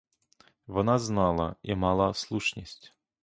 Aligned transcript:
Вона 0.67 0.99
знала 0.99 1.55
і 1.63 1.75
мала 1.75 2.13
слушність. 2.13 2.93